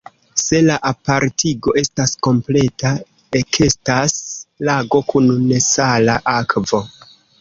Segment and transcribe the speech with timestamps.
[0.43, 2.93] Se la apartigo estas kompleta,
[3.41, 4.17] ekestas
[4.71, 6.81] lago kun nesala akvo.